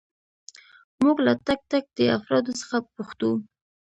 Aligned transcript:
موږ 1.01 1.17
له 1.25 1.33
تک 1.47 1.59
تک 1.71 1.83
دې 1.95 2.05
افرادو 2.17 2.51
څخه 2.61 2.77
پوښتو. 2.95 3.31